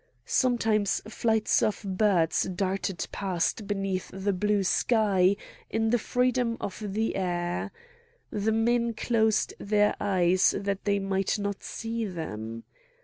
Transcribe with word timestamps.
Sometimes 0.25 0.99
flights 1.07 1.61
of 1.61 1.85
birds 1.87 2.45
darted 2.55 3.07
past 3.11 3.67
beneath 3.67 4.09
the 4.11 4.33
blue 4.33 4.63
sky 4.63 5.35
in 5.69 5.91
the 5.91 5.99
freedom 5.99 6.57
of 6.59 6.83
the 6.83 7.15
air. 7.15 7.69
The 8.31 8.51
men 8.51 8.95
closed 8.95 9.53
their 9.59 9.95
eyes 10.01 10.55
that 10.57 10.85
they 10.85 10.97
might 10.97 11.37
not 11.37 11.61
see 11.61 12.05
them. 12.05 12.63